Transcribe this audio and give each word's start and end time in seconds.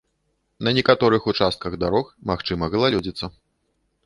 На 0.59 0.71
некаторых 0.77 1.27
участках 1.33 1.77
дарог 1.83 2.05
магчыма 2.33 2.71
галалёдзіца. 2.79 3.33